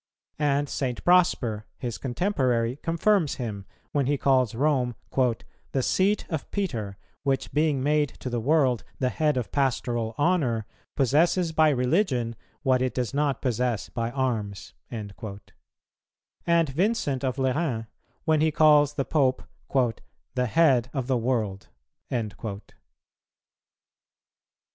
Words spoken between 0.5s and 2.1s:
St. Prosper, his